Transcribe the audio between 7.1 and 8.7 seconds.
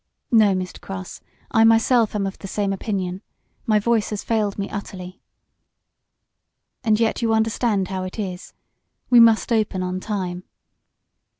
and yet you understand how it is.